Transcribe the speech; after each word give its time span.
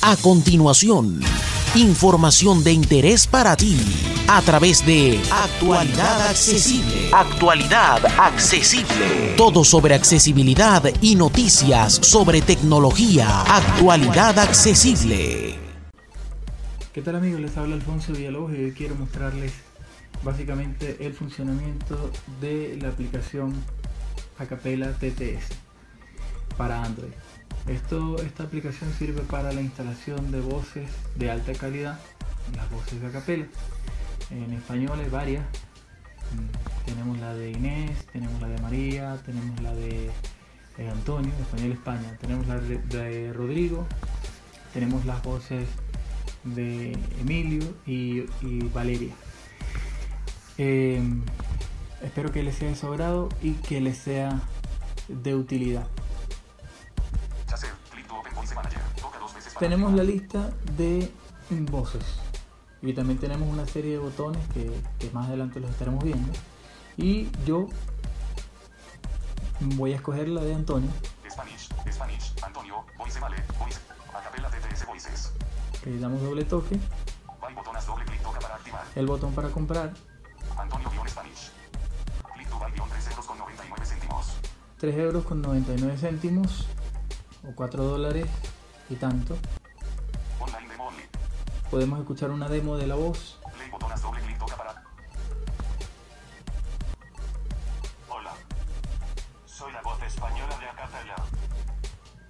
A 0.00 0.16
continuación, 0.16 1.18
información 1.74 2.62
de 2.62 2.72
interés 2.72 3.26
para 3.26 3.56
ti 3.56 3.76
a 4.28 4.40
través 4.42 4.86
de 4.86 5.20
Actualidad 5.32 6.28
Accesible. 6.28 7.10
Actualidad 7.12 8.06
Accesible. 8.16 9.34
Todo 9.36 9.64
sobre 9.64 9.96
accesibilidad 9.96 10.84
y 11.00 11.16
noticias 11.16 11.94
sobre 11.94 12.42
tecnología. 12.42 13.42
Actualidad 13.42 14.38
Accesible. 14.38 15.56
¿Qué 16.92 17.02
tal 17.02 17.16
amigos? 17.16 17.40
Les 17.40 17.56
habla 17.56 17.74
Alfonso 17.74 18.12
Villalobos 18.12 18.52
y 18.52 18.64
hoy 18.64 18.72
quiero 18.72 18.94
mostrarles 18.94 19.52
básicamente 20.22 20.96
el 21.00 21.12
funcionamiento 21.12 22.12
de 22.40 22.78
la 22.80 22.88
aplicación 22.90 23.52
Acapela 24.38 24.92
TTS 24.92 25.48
para 26.56 26.84
Android. 26.84 27.10
Esto, 27.66 28.16
esta 28.22 28.44
aplicación 28.44 28.92
sirve 28.92 29.20
para 29.22 29.52
la 29.52 29.60
instalación 29.60 30.30
de 30.30 30.40
voces 30.40 30.88
de 31.16 31.30
alta 31.30 31.52
calidad, 31.52 31.98
las 32.56 32.70
voces 32.70 33.00
de 33.00 33.06
Acapela. 33.08 33.46
En 34.30 34.52
español 34.52 34.98
hay 35.00 35.10
varias. 35.10 35.44
Mm, 36.34 36.86
tenemos 36.86 37.18
la 37.18 37.34
de 37.34 37.50
Inés, 37.50 38.06
tenemos 38.12 38.40
la 38.40 38.48
de 38.48 38.58
María, 38.60 39.18
tenemos 39.24 39.60
la 39.60 39.74
de 39.74 40.10
eh, 40.78 40.88
Antonio, 40.88 41.32
español 41.40 41.72
España, 41.72 42.16
tenemos 42.20 42.46
la 42.46 42.56
de, 42.58 43.32
Rodrigo, 43.32 43.86
tenemos 44.72 45.04
las 45.04 45.22
voces 45.22 45.68
de 46.44 46.96
Emilio 47.20 47.74
y, 47.86 48.22
Valeria. 48.72 49.12
Em, 50.56 51.22
espero 52.02 52.30
que 52.32 52.42
les 52.42 52.54
sea 52.54 52.68
de 52.68 52.76
su 52.76 52.86
agrado 52.86 53.28
y 53.42 53.52
que 53.52 53.80
les 53.80 53.98
sea 53.98 54.40
de 55.08 55.34
utilidad. 55.34 55.88
Tenemos 59.58 59.92
la 59.92 60.04
lista 60.04 60.50
de 60.76 61.10
voces. 61.70 62.04
Y 62.80 62.92
también 62.92 63.18
tenemos 63.18 63.48
una 63.48 63.66
serie 63.66 63.92
de 63.92 63.98
botones 63.98 64.40
que, 64.54 64.70
más 65.12 65.26
adelante 65.26 65.58
los 65.58 65.70
estaremos 65.70 66.04
viendo. 66.04 66.32
Y 66.96 67.28
yo 67.44 67.66
voy 69.60 69.92
a 69.92 69.96
escoger 69.96 70.28
la 70.28 70.42
de 70.42 70.54
Antonio. 70.54 70.90
Antonio 72.42 72.84
voice 72.96 73.18
vale 73.18 73.36
voice. 73.58 73.80
Acapella 74.14 74.48
TTS 74.48 74.86
voices. 74.86 75.32
Le 75.84 75.98
damos 75.98 76.22
doble 76.22 76.44
toque. 76.44 76.78
Botonas 77.54 77.86
doble 77.86 78.04
clic 78.04 78.22
toca 78.22 78.38
para 78.38 78.54
activar. 78.54 78.84
El 78.94 79.06
botón 79.06 79.32
para 79.32 79.48
comprar. 79.48 79.92
Antonio 80.56 80.90
Spanish. 81.08 81.50
Clic 82.34 82.48
to 82.48 82.58
buy 82.58 82.70
3 82.70 83.06
euros 83.08 83.26
con 83.26 83.38
99 83.38 83.86
céntimos. 83.86 84.26
3 84.78 84.96
euros 84.98 85.24
con 85.24 85.42
99 85.42 85.96
céntimos. 85.96 86.66
O 87.44 87.54
4 87.54 87.82
dólares 87.82 88.28
y 88.88 88.96
tanto. 88.96 89.36
Podemos 91.70 92.00
escuchar 92.00 92.30
una 92.30 92.48
demo 92.48 92.76
de 92.76 92.86
la 92.86 92.94
voz. 92.94 93.38
Hola, 98.08 98.32
soy 99.44 99.72
la 99.72 99.82
voz 99.82 100.02
española 100.02 100.58
de 100.58 100.68
Acapella. 100.68 101.16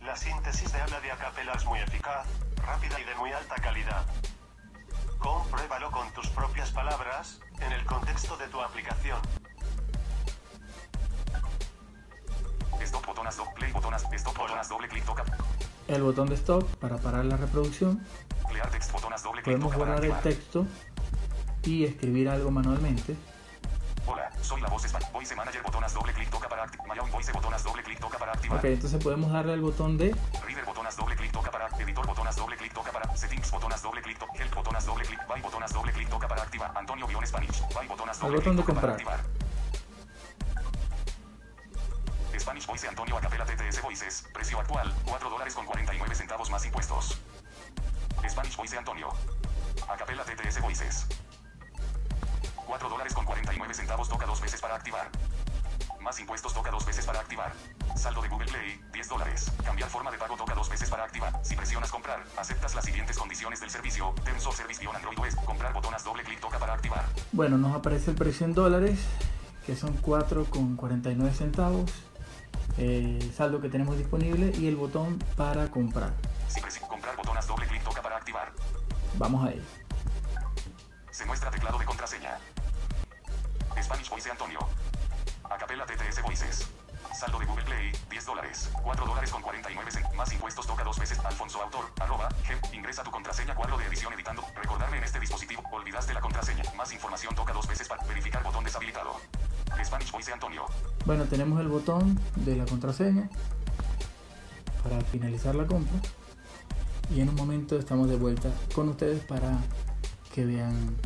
La 0.03 0.17
síntesis 0.17 0.73
de 0.73 0.81
habla 0.81 1.01
de 1.01 1.13
Acapella 1.13 1.53
es 1.53 1.65
muy 1.67 1.79
eficaz, 1.79 2.27
rápida 2.57 3.01
y 3.01 3.05
de 3.05 3.15
muy 3.15 3.33
alta 3.33 3.55
calidad. 3.57 4.05
Compruébalo 5.19 5.91
con 5.93 6.11
tus 6.13 6.29
propias 6.29 6.71
palabras, 6.73 7.41
en 7.61 7.73
el 7.73 7.85
contexto 7.85 8.37
de 8.37 8.49
tu 8.49 8.61
aplicación. 8.61 9.21
Stop 12.81 13.07
botonas, 13.07 13.37
play 13.55 13.71
botonas, 13.71 14.05
stop 14.13 14.37
botonas, 14.37 14.69
doble 14.69 14.89
clic 14.89 15.05
toca 15.05 15.25
el 15.89 16.03
botón 16.03 16.29
de 16.29 16.35
stop 16.35 16.65
para 16.77 16.99
parar 16.99 17.25
la 17.25 17.37
reproducción. 17.37 18.05
Podemos 19.45 19.75
borrar 19.75 20.05
el 20.05 20.15
texto 20.21 20.67
y 21.65 21.85
escribir 21.85 22.29
algo 22.29 22.51
manualmente. 22.51 23.17
Hola, 24.07 24.31
soy 24.41 24.61
la 24.61 24.69
voz 24.69 24.87
Voice 25.13 25.35
Manager 25.35 25.63
botonas 25.63 25.93
doble 25.93 26.13
clic 26.13 26.31
toca 26.31 26.49
para 26.49 26.65
activar. 26.65 27.11
Voice 27.11 27.33
botonas 27.33 27.63
doble 27.65 27.83
clic 27.83 27.99
toca 27.99 28.19
para 28.19 28.33
activar. 28.33 28.59
Ok, 28.59 28.65
entonces 28.65 29.03
podemos 29.03 29.31
darle 29.33 29.53
al 29.53 29.61
botón 29.61 29.99
de 29.99 30.15
Reader 30.47 30.65
botonas 30.65 30.97
doble 30.97 31.17
clic 31.17 31.33
toca 31.33 31.51
para 31.51 31.69
editor 31.79 32.07
botonas 32.07 32.37
doble 32.37 32.57
clic 32.57 32.73
toca 32.73 32.93
para 32.93 33.17
settings 33.17 33.51
botonas 33.51 33.83
doble 33.83 34.03
clic 34.03 34.19
toca 34.19 34.33
help 34.43 34.55
botonas 34.55 34.87
doble 34.87 35.05
clic 35.05 35.27
by 35.27 35.41
botonas 35.43 35.73
doble 35.73 35.93
clic 35.93 36.09
toca 36.09 36.29
para 36.29 36.43
activar. 36.43 36.73
Antonio 36.77 37.07
guion 37.07 37.27
Spanish. 37.27 37.63
By 37.75 37.87
botonas 37.89 38.19
doble 38.21 38.41
clic 38.41 38.57
toca 38.57 38.75
para 38.75 38.93
activar. 38.93 39.21
Spanish 42.39 42.67
Voice 42.67 42.89
Antonio 42.89 43.17
TTS 43.69 43.83
Voices. 43.83 44.25
Precio 44.33 44.59
actual, 44.59 44.95
4 45.05 45.31
dólares 45.31 45.55
con 45.55 45.67
49 45.67 46.15
centavos 46.15 46.51
más 46.51 46.65
impuestos. 46.65 47.19
Spanish 48.29 48.57
Voice 48.57 48.79
Antonio. 48.79 49.09
Acapela 49.89 50.25
TTS 50.25 50.61
Voices. 50.63 51.07
4 52.67 52.89
dólares 52.89 53.15
con 53.15 53.25
49 53.25 53.75
centavos 53.75 54.09
toca 54.09 54.27
dos 54.27 54.41
veces 54.41 54.61
para 54.61 54.75
activar. 54.75 55.11
Más 56.01 56.19
impuestos 56.19 56.55
toca 56.55 56.71
dos 56.71 56.87
veces 56.87 57.05
para 57.05 57.21
activar. 57.21 57.53
Saldo 57.95 58.23
de 58.23 58.29
Google 58.29 58.47
Play, 58.51 58.81
10 58.93 59.09
dólares. 59.09 59.53
Cambiar 59.65 59.91
forma 59.91 60.11
de 60.11 60.19
pago 60.19 60.37
toca 60.37 60.55
dos 60.55 60.69
veces 60.69 60.89
para 60.89 61.05
activar. 61.05 61.39
Si 61.43 61.55
presionas 61.55 61.91
comprar, 61.91 62.25
aceptas 62.39 62.75
las 62.75 62.85
siguientes 62.85 63.19
condiciones 63.19 63.61
del 63.61 63.71
servicio. 63.71 64.15
Terms 64.25 64.47
of 64.47 64.57
Service 64.57 64.87
Android 64.87 65.19
OS. 65.19 65.35
Comprar 65.45 65.75
botonas 65.75 66.05
doble 66.05 66.23
clic 66.23 66.41
toca 66.41 66.59
para 66.59 66.75
activar. 66.75 67.05
Bueno, 67.33 67.59
nos 67.59 67.77
aparece 67.77 68.13
el 68.13 68.17
precio 68.17 68.47
en 68.47 68.55
dólares, 68.55 69.01
que 69.67 69.77
son 69.77 70.01
4,49 70.01 71.33
centavos 71.33 71.93
el 72.79 73.33
saldo 73.35 73.61
que 73.61 73.69
tenemos 73.69 73.99
disponible 73.99 74.53
y 74.57 74.69
el 74.69 74.77
botón 74.77 75.19
para 75.37 75.69
comprar. 75.69 76.13
Si 76.49 76.61
comprar 76.81 77.17
botonas 77.17 77.47
doble 77.47 77.67
clic 77.67 77.83
toca 77.83 78.01
para 78.01 78.17
activar. 78.17 78.53
Vamos 79.15 79.47
a 79.47 79.53
ello. 79.53 79.63
Se 81.11 81.25
muestra 81.27 81.51
teclado 81.51 81.79
de 81.79 81.85
contraseña. 81.85 82.39
Spanish 83.83 84.09
Voice 84.09 84.31
Antonio. 84.31 84.61
Acapella 85.45 85.85
TTS 85.87 86.23
Voices. 86.23 86.69
Saldo 87.15 87.41
de 87.41 87.47
Google 87.47 87.65
Play, 87.65 87.93
10 88.11 88.27
dólares. 88.27 88.71
4 88.83 89.07
dólares 89.07 89.31
con 89.31 89.43
49 89.43 89.91
centavos. 89.91 90.17
Más 90.17 90.33
impuestos 90.33 90.67
toca 90.67 90.85
dos 90.85 90.99
veces. 90.99 91.19
Alfonso 91.19 91.61
Autor, 91.61 91.87
arroba, 91.99 92.29
gem, 92.45 92.59
ingresa 92.73 93.03
tu 93.03 93.11
contraseña 93.11 93.55
cuadro 93.57 93.77
de 93.77 93.87
edición 93.87 94.13
editando. 94.13 94.45
Recordarme 94.55 94.99
en 94.99 95.05
este 95.05 95.19
dispositivo. 95.19 95.63
Olvidaste 95.73 96.15
la 96.15 96.21
contraseña. 96.21 96.63
Más 96.77 96.93
información 96.93 97.35
toca 97.35 97.53
dos 97.53 97.67
veces 97.67 97.89
para 97.89 98.05
verificar 98.05 98.43
botón 98.45 98.63
deshabilitado. 98.63 99.17
Spanish 99.85 100.13
Voice 100.13 100.33
Antonio. 100.33 100.65
Bueno, 101.07 101.25
tenemos 101.25 101.61
el 101.61 101.69
botón 101.69 102.19
de 102.37 102.57
la 102.57 102.65
contraseña 102.67 103.29
para 104.83 105.01
finalizar 105.03 105.55
la 105.55 105.67
compra. 105.67 105.99
Y 107.15 107.21
en 107.21 107.31
un 107.31 107.35
momento 107.35 107.79
estamos 107.79 108.09
de 108.09 108.17
vuelta 108.17 108.51
con 108.75 108.89
ustedes 108.91 109.25
para 109.25 109.59
que 110.35 110.45
vean 110.45 110.97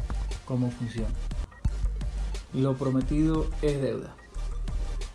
cómo 0.45 0.71
funciona. 0.71 1.15
Lo 2.53 2.77
prometido 2.77 3.47
es 3.63 3.81
deuda. 3.81 4.15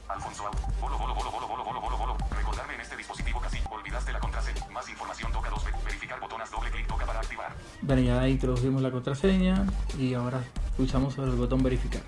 Alfonso, 0.08 0.44
bolo, 0.80 0.98
bolo, 0.98 1.14
bolo, 1.14 1.32
bolo, 1.32 1.48
bolo, 1.48 1.82
bolo, 1.82 1.98
bolo, 1.98 2.18
Recordarme 2.32 2.76
en 2.76 2.82
este 2.82 2.96
dispositivo 2.96 3.40
casi. 3.42 3.60
Olvidaste 3.70 4.14
la 4.14 4.20
contraseña. 4.20 4.66
Más 4.72 4.90
información 4.90 5.32
toca 5.32 5.50
dos. 5.50 5.64
Verificar 5.84 6.20
botones 6.20 6.50
doble 6.50 6.72
clic 6.72 6.88
toca 6.88 7.06
para 7.06 7.20
activar. 7.20 7.54
Bueno, 7.82 8.02
ya 8.02 8.28
introducimos 8.28 8.82
la 8.82 8.92
contraseña 8.92 9.68
y 10.00 10.14
ahora 10.14 10.42
pulsamos 10.78 11.14
sobre 11.14 11.32
el 11.32 11.38
botón 11.38 11.62
verificar. 11.62 12.02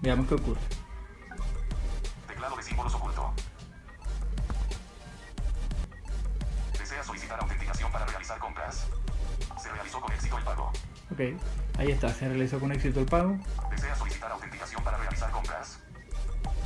Veamos 0.00 0.26
qué 0.26 0.34
ocurre. 0.34 0.60
Realizar 8.32 8.38
compras. 8.38 8.86
Se 9.60 9.70
realizó 9.70 10.00
con 10.00 10.12
éxito 10.12 10.38
el 10.38 10.44
pago. 10.44 10.72
Ok, 11.10 11.20
ahí 11.78 11.90
está, 11.90 12.08
se 12.08 12.28
realizó 12.28 12.58
con 12.58 12.72
éxito 12.72 13.00
el 13.00 13.06
pago. 13.06 13.36
Desea 13.70 13.94
solicitar 13.96 14.30
autenticación 14.32 14.82
para 14.82 14.96
realizar 14.98 15.30
compras. 15.30 15.78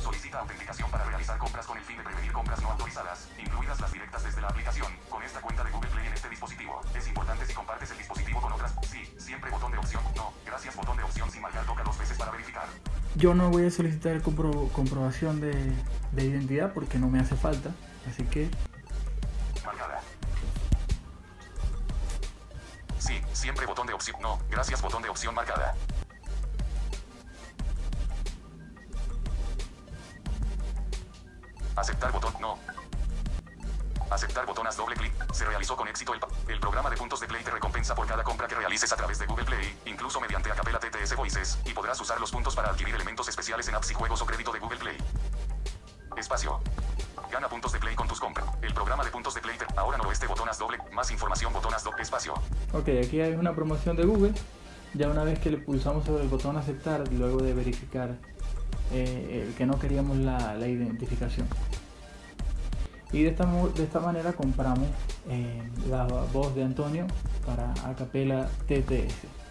Solicita 0.01 0.39
autenticación 0.39 0.89
para 0.89 1.03
realizar 1.03 1.37
compras 1.37 1.65
con 1.65 1.77
el 1.77 1.83
fin 1.83 1.97
de 1.97 2.03
prevenir 2.03 2.31
compras 2.31 2.61
no 2.61 2.71
autorizadas, 2.71 3.27
incluidas 3.37 3.79
las 3.81 3.91
directas 3.91 4.23
desde 4.23 4.41
la 4.41 4.47
aplicación, 4.47 4.87
con 5.09 5.21
esta 5.23 5.41
cuenta 5.41 5.63
de 5.63 5.71
Google 5.71 5.89
Play 5.89 6.07
en 6.07 6.13
este 6.13 6.29
dispositivo. 6.29 6.81
Es 6.95 7.07
importante 7.07 7.45
si 7.45 7.53
compartes 7.53 7.91
el 7.91 7.97
dispositivo 7.97 8.41
con 8.41 8.53
otras. 8.53 8.73
Sí, 8.89 9.13
siempre 9.17 9.51
botón 9.51 9.71
de 9.71 9.77
opción. 9.77 10.03
No, 10.15 10.31
gracias 10.45 10.75
botón 10.75 10.95
de 10.97 11.03
opción 11.03 11.29
sin 11.29 11.41
marcar 11.41 11.65
toca 11.65 11.83
dos 11.83 11.97
veces 11.97 12.17
para 12.17 12.31
verificar. 12.31 12.67
Yo 13.15 13.33
no 13.33 13.49
voy 13.49 13.65
a 13.65 13.71
solicitar 13.71 14.21
comprobación 14.21 15.41
de, 15.41 15.73
identidad 16.23 16.71
porque 16.73 16.99
no 16.99 17.09
me 17.09 17.19
hace 17.19 17.35
falta. 17.35 17.71
Así 18.09 18.23
que... 18.23 18.49
siempre 23.37 23.65
botón 23.65 23.87
de 23.87 23.93
opción. 23.93 24.19
No, 24.21 24.39
gracias 24.49 24.81
botón 24.81 25.01
de 25.03 25.09
opción 25.09 25.33
marcada. 25.35 25.75
Aceptar 31.75 32.11
botón. 32.11 32.33
No. 32.41 32.57
Aceptar 34.09 34.45
botonas 34.45 34.75
doble 34.75 34.95
clic. 34.95 35.13
Se 35.33 35.45
realizó 35.45 35.75
con 35.75 35.87
éxito 35.87 36.13
el, 36.13 36.19
el 36.47 36.59
programa 36.59 36.89
de 36.89 36.97
puntos 36.97 37.19
de 37.19 37.27
Play 37.27 37.43
te 37.43 37.51
recompensa 37.51 37.93
por 37.93 38.07
cada 38.07 38.23
compra 38.23 38.47
que 38.47 38.55
realices 38.55 38.91
a 38.91 38.95
través 38.95 39.19
de 39.19 39.27
Google 39.27 39.45
Play, 39.45 39.79
incluso 39.85 40.19
mediante 40.19 40.51
Acapella 40.51 40.79
TTS 40.79 41.15
Voices, 41.15 41.59
y 41.65 41.73
podrás 41.73 41.99
usar 42.01 42.19
los 42.19 42.31
puntos 42.31 42.55
para 42.55 42.69
adquirir 42.69 42.95
elementos 42.95 43.27
especiales 43.27 43.67
en 43.67 43.75
apps 43.75 43.91
y 43.91 43.93
juegos 43.93 44.21
o 44.21 44.25
crédito 44.25 44.51
de 44.51 44.59
Google 44.59 44.79
Play. 44.79 44.97
Espacio. 46.15 46.59
Gana 47.31 47.49
puntos 47.49 47.73
de 47.73 47.79
Play 47.79 47.95
con 47.95 48.07
tus 48.07 48.19
compras. 48.19 48.47
El 48.61 48.73
programa 48.73 49.03
de 49.03 49.11
puntos 49.11 49.35
de 49.35 49.41
Play. 49.41 49.55
Ahora 49.75 49.97
noroeste 49.97 50.27
botonas 50.27 50.57
doble. 50.57 50.77
Más 50.93 51.11
información 51.11 51.51
botonas 51.51 51.83
doble. 51.83 52.01
Espacio. 52.01 52.33
Ok, 52.73 52.89
aquí 53.03 53.19
hay 53.19 53.33
una 53.33 53.53
promoción 53.53 53.95
de 53.97 54.05
Google. 54.05 54.33
Ya 54.93 55.09
una 55.09 55.23
vez 55.23 55.39
que 55.39 55.51
le 55.51 55.57
pulsamos 55.57 56.05
sobre 56.05 56.23
el 56.23 56.29
botón 56.29 56.55
aceptar, 56.57 57.03
luego 57.11 57.41
de 57.41 57.53
verificar 57.53 58.15
eh, 58.93 59.45
el 59.47 59.55
que 59.55 59.65
no 59.65 59.77
queríamos 59.77 60.17
la, 60.17 60.55
la 60.55 60.67
identificación. 60.67 61.47
Y 63.11 63.23
de 63.23 63.29
esta, 63.29 63.45
de 63.45 63.83
esta 63.83 63.99
manera 63.99 64.33
compramos 64.33 64.87
eh, 65.29 65.61
la 65.89 66.05
voz 66.05 66.55
de 66.55 66.63
Antonio 66.63 67.07
para 67.45 67.71
Acapela 67.89 68.47
TTS. 68.67 69.46